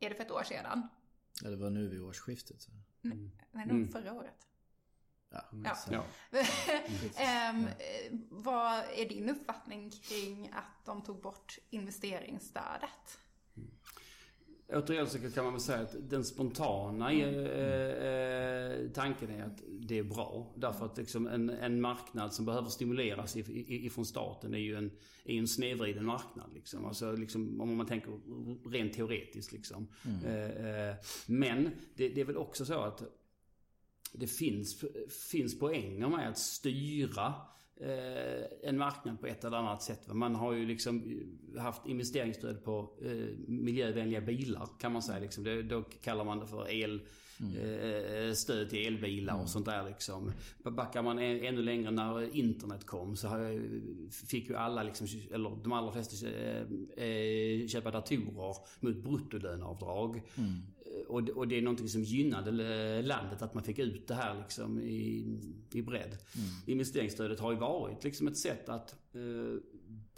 [0.00, 0.88] är det för ett år sedan?
[1.42, 2.68] Ja, det var nu vid årsskiftet.
[3.04, 3.30] Mm.
[3.52, 4.49] Nej, nog förra året.
[5.30, 5.76] Ja.
[5.90, 6.04] ja.
[7.50, 7.68] um,
[8.42, 13.18] vad är din uppfattning kring att de tog bort investeringsstödet?
[13.56, 13.70] Mm.
[14.72, 17.44] Återigen så kan man väl säga att den spontana mm.
[17.44, 20.52] eh, tanken är att det är bra.
[20.56, 24.90] Därför att liksom en, en marknad som behöver stimuleras ifrån staten är ju en,
[25.24, 26.50] är en snedvriden marknad.
[26.54, 26.84] Liksom.
[26.84, 28.20] Alltså, liksom, om man tänker
[28.70, 29.52] rent teoretiskt.
[29.52, 29.88] Liksom.
[30.04, 30.24] Mm.
[30.24, 30.94] Eh, eh,
[31.26, 33.02] men det, det, är väl också så att
[34.12, 34.84] det finns,
[35.30, 37.34] finns poänger med att styra
[37.80, 40.14] eh, en marknad på ett eller annat sätt.
[40.14, 41.22] Man har ju liksom
[41.58, 45.18] haft investeringsstöd på eh, miljövänliga bilar kan man säga.
[45.18, 45.44] Liksom.
[45.44, 47.02] Det, då kallar man det för el,
[47.40, 48.28] mm.
[48.28, 49.42] eh, stöd till elbilar mm.
[49.42, 50.32] och sånt där liksom.
[50.62, 53.28] Backar man ännu längre när internet kom så
[54.28, 56.26] fick ju alla, liksom, eller de allra flesta,
[56.96, 60.22] eh, köpa datorer mot bruttolöneavdrag.
[60.36, 60.62] Mm
[61.10, 64.80] och, och det är någonting som gynnade landet att man fick ut det här liksom
[64.80, 65.38] i,
[65.72, 66.18] i bredd.
[66.36, 66.48] Mm.
[66.66, 69.60] Investeringsstödet har ju varit liksom ett sätt att eh,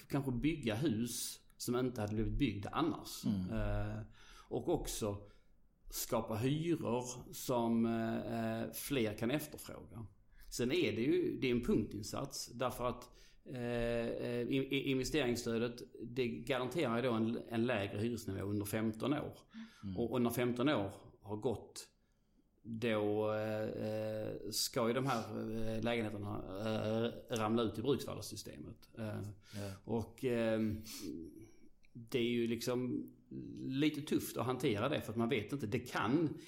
[0.08, 3.24] kanske bygga hus som inte hade blivit byggda annars.
[3.24, 3.60] Mm.
[3.60, 4.02] Eh,
[4.48, 5.16] och också
[5.90, 10.06] skapa hyror som eh, fler kan efterfråga.
[10.50, 13.10] Sen är det ju det är en punktinsats därför att
[13.46, 19.38] eh, investeringsstödet det garanterar ju då en, en lägre hyresnivå under 15 år.
[19.84, 19.96] Mm.
[19.96, 21.88] Och, och när 15 år har gått
[22.62, 28.90] då eh, ska ju de här eh, lägenheterna eh, ramla ut i bruksvärdessystemet.
[28.98, 29.70] Eh, ja.
[29.84, 30.60] Och eh,
[31.92, 33.10] det är ju liksom
[33.64, 35.66] lite tufft att hantera det för att man vet inte.
[35.66, 36.38] Det kan,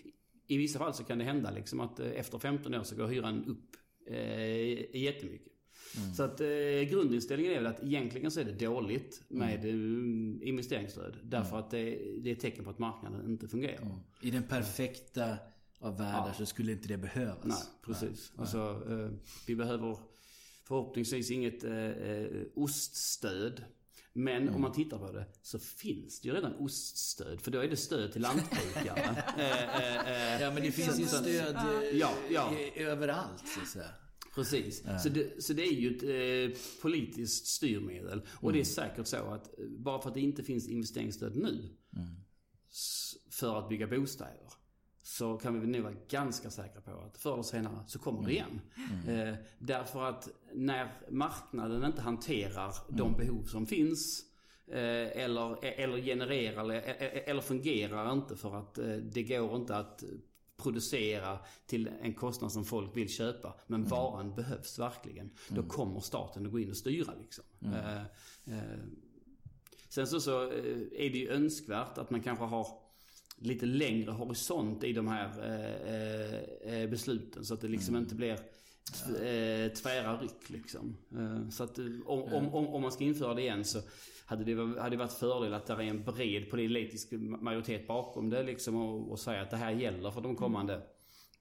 [0.47, 3.07] i vissa fall så kan det hända liksom att eh, efter 15 år så går
[3.07, 3.77] hyran upp
[4.07, 5.53] eh, jättemycket.
[5.97, 6.15] Mm.
[6.15, 6.47] Så att eh,
[6.91, 10.41] grundinställningen är väl att egentligen så är det dåligt med mm.
[10.43, 11.17] investeringsstöd.
[11.23, 11.65] Därför mm.
[11.65, 13.83] att det, det, är tecken på att marknaden inte fungerar.
[13.83, 13.99] Mm.
[14.21, 15.37] I den perfekta
[15.79, 16.35] av världar ja.
[16.35, 17.45] så skulle inte det behövas.
[17.45, 18.33] Nej, precis.
[18.35, 18.41] Nej.
[18.41, 19.11] Alltså, eh,
[19.47, 19.99] vi behöver
[20.65, 23.65] förhoppningsvis inget eh, eh oststöd.
[24.17, 24.55] Men mm.
[24.55, 27.41] om man tittar på det så finns det ju redan oststöd.
[27.41, 29.01] För då är det stöd till lantbrukare.
[29.39, 31.57] eh, ja men det finns ju stöd
[31.93, 32.53] ja, ja.
[32.77, 34.04] överallt så att säga.
[34.35, 34.83] Precis.
[34.87, 34.99] Ja.
[34.99, 38.23] Så, det, så det är ju ett eh, politiskt styrmedel.
[38.27, 38.53] Och mm.
[38.53, 38.91] det är mm.
[38.91, 42.09] säkert så att bara för att det inte finns investeringsstöd nu mm.
[43.31, 44.53] för att bygga bostäder
[45.03, 48.25] så kan vi nog vara ganska säkra på att förr eller senare så kommer det
[48.25, 48.31] mm.
[48.31, 48.61] igen.
[49.07, 49.29] Mm.
[49.29, 52.97] Eh, därför att när marknaden inte hanterar mm.
[52.97, 54.25] de behov som finns
[54.67, 56.81] eh, eller, eller genererar eller,
[57.29, 60.05] eller fungerar inte för att eh, det går inte att
[60.57, 63.55] producera till en kostnad som folk vill köpa.
[63.67, 63.91] Men mm.
[63.91, 65.31] varan behövs verkligen.
[65.49, 65.69] Då mm.
[65.69, 67.45] kommer staten att gå in och styra liksom.
[67.61, 67.75] Mm.
[67.75, 68.03] Eh,
[68.59, 68.79] eh,
[69.89, 70.59] sen så, så eh,
[70.93, 72.67] är det ju önskvärt att man kanske har
[73.37, 77.45] lite längre horisont i de här eh, eh, besluten.
[77.45, 78.03] Så att det liksom mm.
[78.03, 78.39] inte blir eh,
[79.83, 80.97] tvära ryck liksom.
[81.13, 83.81] Eh, så att om, om, om, om, man ska införa det igen så
[84.27, 88.77] hade det, hade varit fördel att det är en bred politisk majoritet bakom det liksom
[88.77, 90.83] och, och säga att det här gäller för de kommande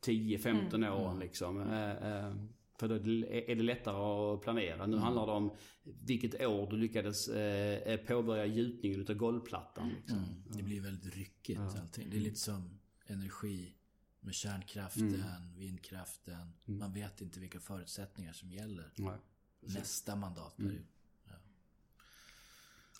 [0.05, 0.93] 10-15 mm.
[0.93, 1.61] åren liksom.
[1.61, 2.35] Eh,
[2.79, 4.85] för då är det lättare att planera.
[4.85, 4.99] Nu mm.
[4.99, 5.51] handlar det om
[5.83, 9.89] vilket år du lyckades eh, påbörja gjutningen utav golvplattan.
[9.89, 10.17] Liksom.
[10.17, 10.29] Mm.
[10.57, 11.81] Det blir väldigt ryckigt ja.
[11.81, 12.09] allting.
[12.09, 13.73] Det är lite som energi
[14.23, 15.55] med kärnkraften, mm.
[15.57, 16.53] vindkraften.
[16.65, 16.79] Mm.
[16.79, 19.17] Man vet inte vilka förutsättningar som gäller Nej.
[19.59, 20.71] nästa mandatperiod.
[20.71, 20.85] Mm.
[21.25, 21.33] Ja.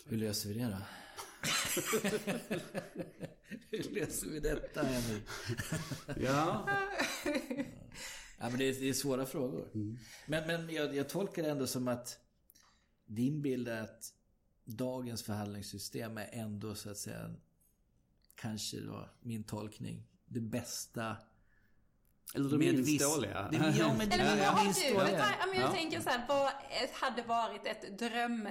[0.05, 0.77] Hur löser vi det då?
[3.69, 5.23] Hur löser vi detta, Henrik?
[6.17, 6.69] ja.
[8.37, 9.69] Ja, men det är, det är svåra frågor.
[9.73, 9.97] Mm.
[10.27, 12.19] Men, men jag, jag tolkar det ändå som att
[13.05, 14.13] din bild är att
[14.65, 17.35] dagens förhandlingssystem är ändå så att säga
[18.35, 21.17] kanske då min tolkning det bästa
[22.35, 23.01] eller det minst viss...
[23.01, 23.49] dåliga.
[23.51, 24.95] Det, ja, men det Eller vad har du?
[24.95, 25.71] Jag, jag ja.
[25.71, 26.51] tänker så här, vad
[26.93, 28.47] hade varit ett dröm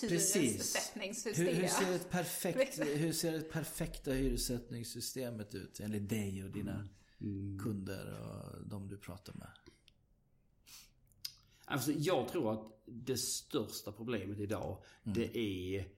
[0.00, 1.46] hyressättningssystem?
[1.46, 6.74] Hur, hur, ser ett perfekt, hur ser det perfekta hyressättningssystemet ut enligt dig och dina
[6.74, 6.88] mm
[7.20, 7.58] mm.
[7.58, 9.50] kunder och de du pratar med?
[11.64, 15.18] Alltså, jag tror att det största problemet idag, mm.
[15.18, 15.88] det är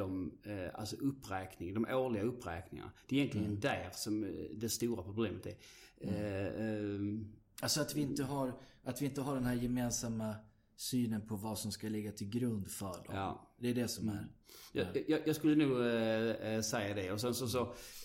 [0.00, 2.92] de, eh, alltså uppräkning, de årliga uppräkningarna.
[3.08, 3.60] Det är egentligen mm.
[3.60, 5.54] där som eh, det stora problemet är.
[6.00, 6.14] Mm.
[6.14, 7.26] Eh, eh,
[7.62, 8.52] alltså att vi, inte har,
[8.84, 10.34] att vi inte har den här gemensamma
[10.76, 13.14] synen på vad som ska ligga till grund för dem.
[13.14, 13.54] Ja.
[13.58, 14.12] Det är det som är.
[14.12, 14.28] Mm.
[14.72, 17.12] Jag, jag, jag, skulle nog äh, säga det.
[17.12, 17.62] Och sen så, så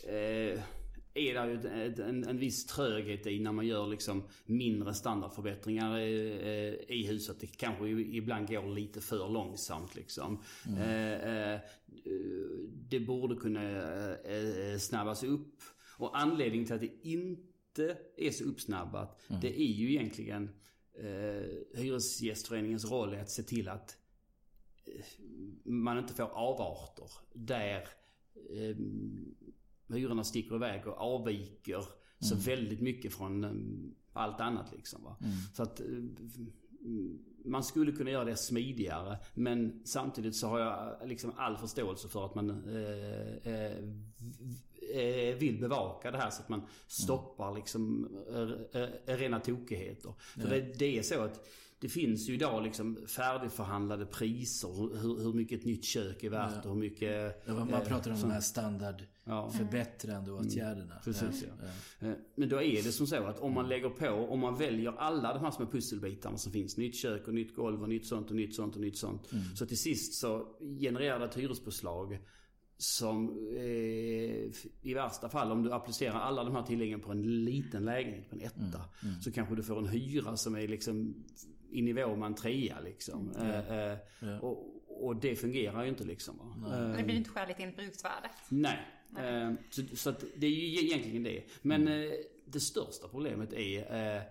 [0.10, 0.60] äh,
[1.16, 6.86] är det ju en, en viss tröghet i när man gör liksom mindre standardförbättringar i,
[6.88, 7.40] i huset.
[7.40, 10.44] Det kanske ibland går lite för långsamt liksom.
[10.68, 10.80] Mm.
[10.80, 11.60] Eh, eh,
[12.90, 13.62] det borde kunna
[14.16, 15.62] eh, snabbas upp.
[15.98, 19.42] Och anledningen till att det inte är så uppsnabbat, mm.
[19.42, 20.50] det är ju egentligen
[20.94, 23.98] eh, Hyresgästföreningens roll är att se till att
[25.64, 27.88] man inte får avarter där
[29.88, 31.88] hyrorna sticker iväg och avviker mm.
[32.20, 35.02] så väldigt mycket från um, allt annat liksom.
[35.22, 35.34] Mm.
[35.54, 36.04] Så att uh,
[37.46, 42.26] man skulle kunna göra det smidigare men samtidigt så har jag liksom all förståelse för
[42.26, 43.96] att man uh, uh,
[45.38, 48.10] vill bevaka det här så att man stoppar liksom
[49.06, 50.14] rena tokigheter.
[50.18, 51.46] För det, det är så att
[51.80, 54.68] det finns ju idag liksom färdigförhandlade priser.
[55.02, 57.44] Hur, hur mycket ett nytt kök är värt och hur mycket...
[57.48, 59.52] Ja, man eh, pratar om de här standardförbättrande ja.
[60.34, 60.94] åtgärderna.
[60.94, 61.68] Mm, precis, ja.
[62.00, 62.08] ja.
[62.08, 64.92] Eh, men då är det som så att om man lägger på, om man väljer
[64.92, 66.78] alla de här små pusselbitarna som finns.
[66.78, 69.32] Nytt kök och nytt golv och nytt sånt och nytt sånt och nytt sånt.
[69.32, 69.44] Mm.
[69.56, 70.48] Så till sist så
[70.80, 72.20] genererar det ett hyrespåslag
[72.78, 77.86] som eh, i värsta fall om du applicerar alla de här tilläggen på en liten
[77.86, 78.60] lägenhet, på en etta.
[78.60, 79.22] Mm, mm.
[79.22, 81.26] Så kanske du får en hyra som är liksom
[81.72, 83.32] i nivå med en trea liksom.
[83.32, 83.98] Mm.
[84.20, 84.40] Ja.
[84.40, 86.66] Och, och det fungerar ju inte liksom.
[86.70, 86.98] Nej.
[86.98, 88.32] det blir inte skäligt enligt bruksvärdet.
[88.50, 88.80] Nej.
[89.10, 89.56] Nej.
[89.70, 91.44] Så, så det är ju egentligen det.
[91.62, 92.12] Men mm.
[92.46, 94.24] det största problemet är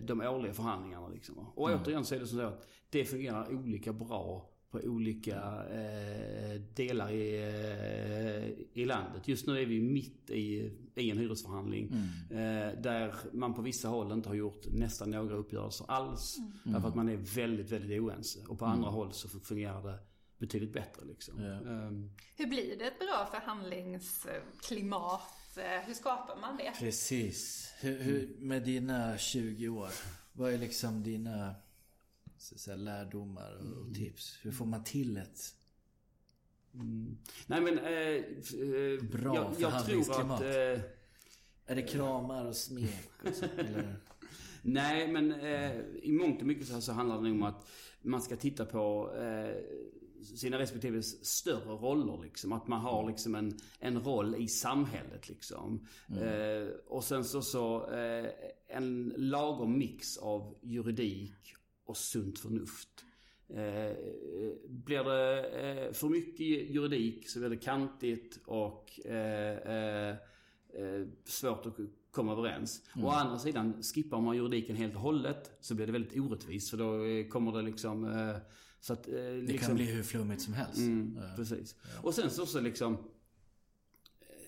[0.00, 1.38] de årliga förhandlingarna liksom.
[1.38, 1.82] Och mm.
[1.82, 5.36] återigen så är det så att det fungerar olika bra på olika
[5.70, 9.28] eh, delar i, eh, i landet.
[9.28, 11.92] Just nu är vi mitt i, i en hyresförhandling.
[11.92, 12.68] Mm.
[12.68, 16.36] Eh, där man på vissa håll inte har gjort nästan några uppgörelser alls.
[16.38, 16.52] Mm.
[16.64, 18.40] Därför att man är väldigt, väldigt oense.
[18.48, 18.76] Och på mm.
[18.76, 19.98] andra håll så fungerar det
[20.38, 21.04] betydligt bättre.
[21.04, 21.42] Liksom.
[21.42, 21.60] Ja.
[21.60, 25.32] Um, Hur blir det ett bra förhandlingsklimat?
[25.86, 26.72] Hur skapar man det?
[26.78, 27.72] Precis.
[27.80, 29.90] Hur, hur, med dina 20 år,
[30.32, 31.54] vad är liksom dina
[32.38, 33.94] så säga, lärdomar och mm.
[33.94, 34.38] tips?
[34.42, 35.54] Hur får man till ett
[36.74, 37.18] mm.
[37.46, 37.78] Nej men...
[37.78, 40.40] Eh, eh, Bra jag, jag tror att...
[40.40, 40.80] Eh,
[41.68, 43.96] är det kramar och smek och så, eller?
[44.62, 47.68] Nej men eh, i mångt och mycket så, så handlar det nog om att
[48.06, 49.56] man ska titta på eh,
[50.36, 52.52] sina respektive större roller liksom.
[52.52, 55.86] Att man har liksom en, en roll i samhället liksom.
[56.10, 56.22] Mm.
[56.22, 58.30] Eh, och sen så, så eh,
[58.68, 62.88] en lagom mix av juridik och sunt förnuft.
[63.48, 63.96] Eh,
[64.68, 70.16] blir det eh, för mycket juridik så blir det kantigt och eh, eh
[71.24, 71.76] svårt att
[72.16, 72.82] komma överens.
[72.94, 73.06] Mm.
[73.06, 76.70] Å andra sidan, skippar man juridiken helt och hållet så blir det väldigt orättvist.
[76.70, 78.06] För då eh, kommer det liksom...
[78.80, 80.78] så att, det liksom, kan bli hur flummigt som helst.
[80.78, 81.36] Mm, ja.
[81.36, 81.76] Precis.
[81.82, 82.00] Ja.
[82.02, 82.98] Och sen så, så liksom...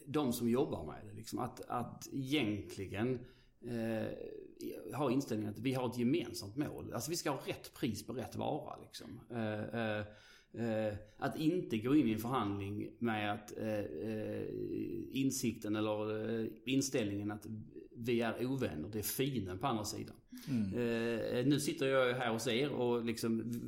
[0.07, 1.39] De som jobbar med det liksom.
[1.39, 3.19] Att, att egentligen
[4.95, 6.93] har inställningen att vi har ett gemensamt mål.
[6.95, 9.21] Alltså vi ska ha rätt pris på rätt vara liksom.
[9.31, 10.05] Eh, eh,
[10.53, 13.53] eh, att inte gå in i en förhandling med att
[15.13, 17.47] insikten eller inställningen att
[17.97, 20.17] vi är ovänner, det är fienden på andra sidan.
[20.49, 21.49] Mm.
[21.49, 23.63] nu sitter jag här hos er och liksom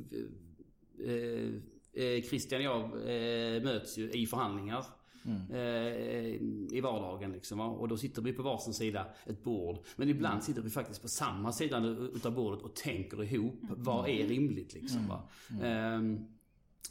[2.29, 4.85] Christian och jag möts ju i förhandlingar.
[5.25, 5.51] Mm.
[5.51, 7.59] Eh, I vardagen liksom.
[7.59, 9.77] Och då sitter vi på varsin sida ett bord.
[9.95, 10.41] Men ibland mm.
[10.41, 11.79] sitter vi faktiskt på samma sida
[12.15, 13.63] utav bordet och tänker ihop.
[13.63, 13.75] Mm.
[13.77, 15.07] Vad är rimligt liksom.
[15.07, 15.29] Va?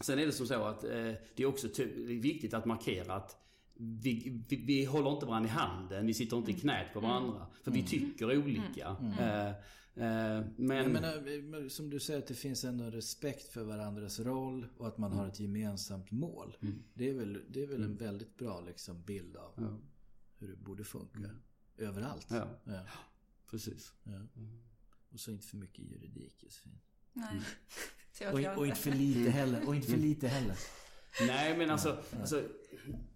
[0.00, 0.90] Sen är det som så att eh,
[1.35, 3.37] det är också viktigt att markera att
[3.74, 7.46] vi, vi, vi, håller inte varandra i handen, vi sitter inte i knät på varandra.
[7.62, 8.96] För vi tycker olika.
[9.20, 9.53] Eh,
[9.94, 10.76] Eh, men...
[10.76, 14.98] Jag menar, som du säger att det finns ändå respekt för varandras roll och att
[14.98, 15.18] man mm.
[15.18, 16.57] har ett gemensamt mål.
[16.61, 16.83] Mm.
[16.94, 17.96] Det är väl, det är väl en mm.
[17.96, 19.79] väldigt bra liksom, bild av ja.
[20.38, 21.18] hur det borde funka.
[21.18, 21.37] Mm.
[21.76, 22.26] Överallt.
[22.31, 22.48] Ja.
[22.64, 22.83] ja.
[23.50, 23.92] Precis.
[24.03, 24.12] Ja.
[24.12, 24.62] Mm.
[25.09, 26.79] Och så inte för mycket juridik Josefin.
[27.12, 27.40] Nej.
[28.53, 29.68] och, och, inte för lite heller.
[29.68, 30.57] Och inte för lite heller.
[31.27, 32.42] Nej men alltså, alltså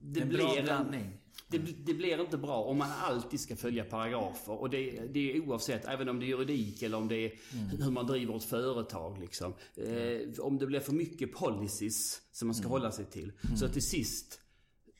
[0.01, 1.21] det en blir bra blandning.
[1.49, 4.53] Det, det, blir inte bra om man alltid ska följa paragrafer.
[4.53, 7.83] Och det, det är oavsett, även om det är juridik eller om det är mm.
[7.83, 9.19] hur man driver ett företag.
[9.19, 9.55] Liksom.
[9.77, 12.71] Eh, om det blir för mycket policies som man ska mm.
[12.71, 13.33] hålla sig till.
[13.45, 13.57] Mm.
[13.57, 14.41] Så till sist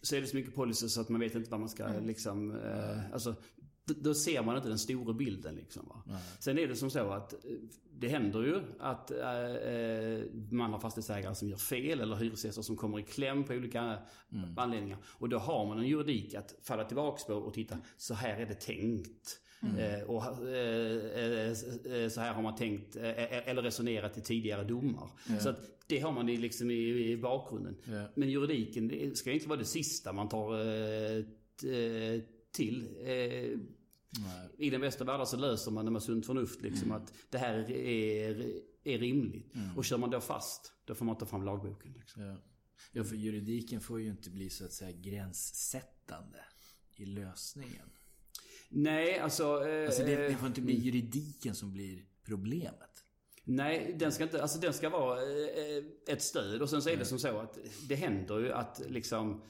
[0.03, 2.07] så är det så mycket policies så att man vet inte vad man ska mm.
[2.07, 2.51] liksom...
[2.51, 3.35] Eh, alltså,
[3.87, 5.89] då ser man inte den stora bilden liksom.
[5.89, 6.19] Va?
[6.39, 7.41] Sen är det som så att eh,
[7.99, 9.17] det händer ju att äh,
[10.51, 13.99] man har fastighetsägare som gör fel eller hyresgäster som kommer i kläm på olika
[14.33, 14.59] mm.
[14.59, 14.99] anledningar.
[15.05, 18.47] Och då har man en juridik att falla tillbaks på och titta, så här är
[18.47, 19.41] det tänkt.
[19.63, 19.79] Mm.
[19.79, 25.11] Eh, och eh, eh, så här har man tänkt eller resonerat i tidigare domar.
[25.29, 25.41] Mm.
[25.41, 27.77] Så att det har man liksom i, i bakgrunden.
[28.15, 30.55] Men juridiken det ska inte vara det sista man tar
[32.53, 32.89] till.
[34.19, 34.49] Nej.
[34.59, 36.63] I den bästa världen så löser man det med sunt förnuft.
[36.63, 37.03] Liksom, mm.
[37.03, 39.55] Att det här är, är rimligt.
[39.55, 39.77] Mm.
[39.77, 41.93] Och kör man då fast, då får man ta fram lagboken.
[41.93, 42.23] Liksom.
[42.23, 42.37] Ja.
[42.93, 46.45] ja, för juridiken får ju inte bli så att säga gränssättande
[46.97, 47.91] i lösningen.
[48.69, 49.69] Nej, alltså...
[49.69, 53.05] Eh, alltså det, det, får inte bli juridiken som blir problemet.
[53.45, 56.63] Nej, den ska, inte, alltså den ska vara eh, ett stöd.
[56.63, 59.43] Och sen så är det som så att det händer ju att liksom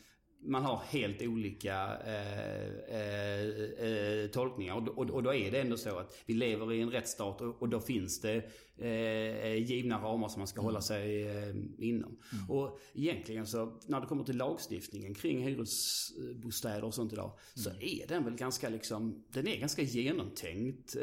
[0.44, 3.48] man har helt olika eh, eh,
[3.88, 4.74] eh, tolkningar.
[4.76, 7.62] Och, och, och, då är det ändå så att vi lever i en rättsstat och,
[7.62, 8.42] och då finns det
[8.78, 10.64] eh, givna ramar som man ska mm.
[10.64, 12.16] hålla sig eh, inom.
[12.32, 12.50] Mm.
[12.50, 17.30] Och egentligen så när det kommer till lagstiftningen kring hyresbostäder och sånt idag.
[17.30, 17.38] Mm.
[17.54, 20.96] Så är den väl ganska liksom, den är ganska genomtänkt.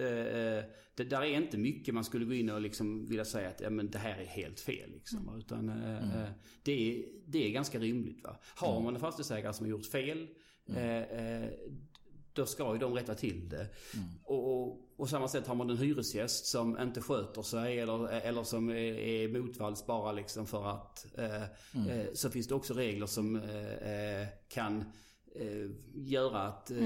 [1.01, 3.61] Eh, det där är inte mycket man skulle gå in och liksom vilja säga att
[3.61, 4.91] ja, men det här är helt fel.
[4.91, 5.39] Liksom, mm.
[5.39, 6.23] Utan eh, mm.
[6.23, 6.29] Eh,
[6.63, 8.23] det, är, det är ganska rimligt.
[8.23, 8.37] Va?
[8.55, 8.83] Har mm.
[8.83, 10.27] man en fastighetsägare som har gjort fel
[10.69, 11.03] mm.
[11.43, 11.49] eh,
[12.33, 13.67] då ska ju de rätta till det.
[13.93, 14.09] Mm.
[14.23, 18.43] Och, och, och samma sätt har man en hyresgäst som inte sköter sig eller, eller
[18.43, 21.05] som är, är motvalls bara liksom för att.
[21.17, 21.43] Eh,
[21.75, 21.89] mm.
[21.89, 24.83] eh, så finns det också regler som eh, kan
[25.36, 26.78] eh, göra att, eh,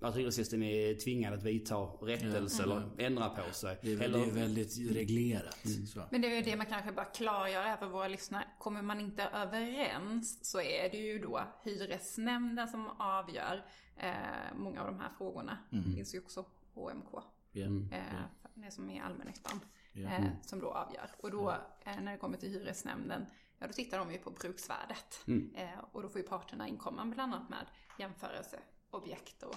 [0.00, 3.78] att hyresgästen är tvingad att vidta rättelse eller ändra på sig.
[3.82, 5.66] Det är, eller, det är väldigt reglerat.
[5.88, 6.02] Så.
[6.10, 8.44] Men det är ju det man kanske bara klargör här för våra lyssnare.
[8.58, 13.64] Kommer man inte överens så är det ju då hyresnämnden som avgör
[13.96, 15.58] eh, många av de här frågorna.
[15.70, 17.22] Det finns ju också HMK.
[17.52, 17.66] Ja.
[17.66, 19.60] Eh, det som är allmännyttan.
[19.94, 21.10] Eh, som då avgör.
[21.18, 21.50] Och då
[21.84, 23.26] eh, när det kommer till hyresnämnden,
[23.58, 25.20] ja då tittar de ju på bruksvärdet.
[25.54, 27.66] Eh, och då får ju parterna inkomma bland annat med
[27.98, 29.56] jämförelseobjekt och...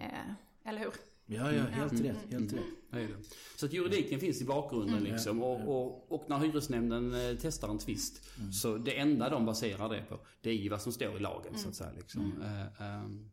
[0.00, 0.32] Eh,
[0.64, 0.92] eller hur?
[1.30, 2.32] Ja, ja, helt rätt.
[2.32, 2.60] Helt rätt.
[2.90, 3.24] Ja, det är det.
[3.56, 5.42] Så att juridiken finns i bakgrunden liksom.
[5.42, 8.22] Och, och, och när hyresnämnden eh, testar en tvist.
[8.52, 11.58] Så det enda de baserar det på, det är ju vad som står i lagen
[11.58, 11.92] så att säga.
[11.92, 12.42] Liksom.
[12.42, 13.30] Eh, ehm,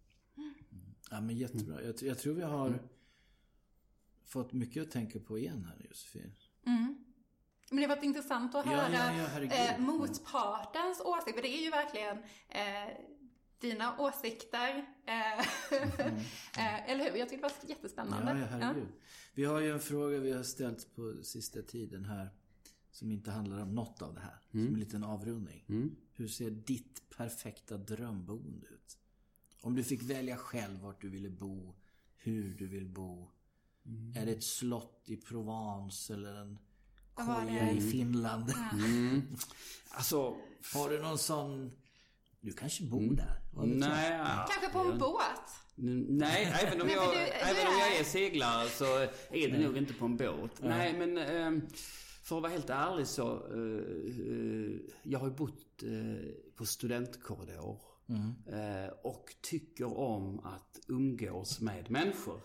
[1.11, 1.83] Ja, men jättebra.
[1.83, 2.79] Jag, jag tror vi har
[4.25, 6.31] fått mycket att tänka på igen här Josefin.
[7.69, 9.51] Men det har varit intressant att Ja, höra ja, ja, herregud.
[9.53, 11.35] eh, motpartens åsikt.
[11.35, 12.17] För det är ju verkligen
[12.49, 12.97] eh,
[13.59, 14.85] dina åsikter.
[15.05, 15.39] Eh,
[16.57, 17.17] eh, eller hur?
[17.17, 18.31] Jag tycker det var jättespännande.
[18.31, 18.87] Ja, ja, herregud.
[19.33, 22.29] Vi har ju en fråga vi har ställt på sista tiden här.
[22.91, 24.39] Som inte handlar om något av det här.
[24.51, 25.95] Som en liten avrundning.
[26.13, 28.97] Hur ser ditt perfekta drömboende ut?
[29.61, 31.73] Om du fick välja själv vart du ville bo.
[32.15, 33.31] Hur du vill bo.
[34.15, 36.57] Är det ett slott i Provence eller en
[37.13, 38.53] koja i Finland?
[39.89, 40.35] alltså,
[40.73, 41.71] Har du någon sån...
[42.41, 43.25] Du kanske bor där?
[43.25, 43.67] Vet jag?
[43.67, 44.11] nej.
[44.11, 44.47] ja.
[44.49, 45.21] Kanske på en båt?
[45.75, 48.85] Nej, även om, jag, du- du även om är- jag är seglare så
[49.31, 50.51] är det nog inte på en båt.
[50.61, 51.69] Nej, men eh,
[52.23, 53.85] för att vara helt ärlig så, eh,
[54.27, 57.77] eh, jag har ju bott eh, på studentkorridor.
[58.47, 62.41] Eh, och tycker om att umgås med människor.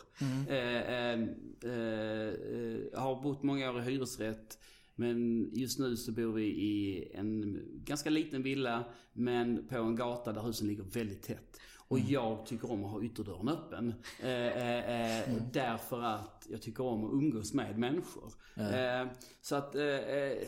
[0.49, 1.20] Eh, eh, eh,
[1.64, 4.59] eh, jag har bott många år i hyresrätt.
[4.94, 10.33] Men just nu så bor vi i en ganska liten villa men på en gata
[10.33, 11.61] där husen ligger väldigt tätt.
[11.88, 13.94] Och jag tycker om att ha ytterdörren öppen.
[14.23, 18.33] Eh, eh, eh, Därför att jag tycker om att umgås med människor.
[18.57, 19.09] Eh,
[19.40, 20.38] så att eh, eh,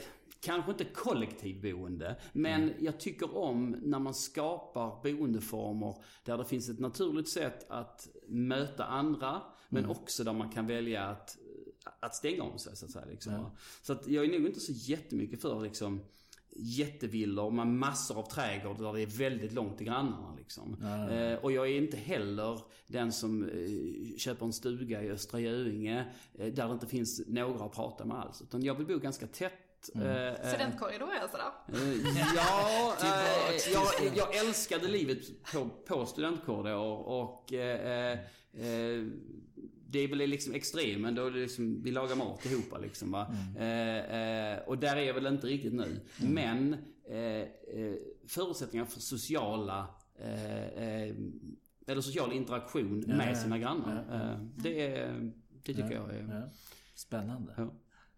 [0.42, 6.78] Kanske inte kollektivboende, men jag tycker om när man skapar boendeformer där det finns ett
[6.78, 11.38] naturligt sätt att möta andra, men också där man kan välja att,
[12.00, 13.04] att stänga om sig så att säga.
[13.04, 13.50] Liksom.
[13.82, 16.00] Så att jag är nog inte så jättemycket för liksom
[16.56, 20.34] jättevillor med massor av trädgård där det är väldigt långt till grannarna.
[20.38, 20.76] Liksom.
[21.10, 26.04] Eh, och jag är inte heller den som eh, köper en stuga i Östra Göinge
[26.34, 28.42] eh, där det inte finns några att prata med alls.
[28.42, 29.52] Utan jag vill bo ganska tätt.
[29.94, 31.74] Eh, eh, Studentkorridor alltså då?
[31.78, 38.18] Eh, Ja, eh, jag, jag älskade livet på, på studentkorridor och eh, eh,
[39.86, 43.34] det är väl liksom extremen då det liksom, vi lagar mat ihop liksom va.
[43.58, 43.96] Eh,
[44.52, 46.00] eh, och där är jag väl inte riktigt nu.
[46.18, 46.76] Men
[47.08, 47.94] eh, eh,
[48.28, 49.86] förutsättningar för sociala
[51.86, 54.04] eller social interaktion med sina grannar.
[54.12, 55.32] Eh, det, är-
[55.64, 56.28] det tycker jag är...
[56.30, 56.48] Ja.
[56.94, 57.54] Spännande.
[57.56, 57.72] Ja.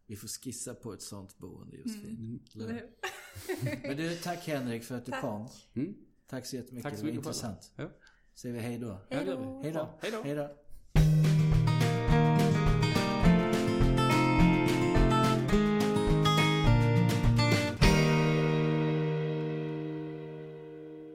[0.07, 2.41] Vi får skissa på ett sånt boende Josefin.
[2.55, 2.69] Mm.
[2.69, 2.91] Hur?
[3.89, 5.21] Men du, tack Henrik för att du Tack.
[5.21, 5.49] kom.
[5.75, 5.95] Mm.
[6.27, 6.83] Tack så jättemycket.
[6.83, 7.73] Tack så det var mycket intressant.
[7.77, 7.91] Ja.
[8.35, 8.61] Säger vi.
[8.61, 8.99] Hej då.
[9.11, 9.25] Hej
[9.73, 9.99] då.
[10.25, 10.51] Hej då.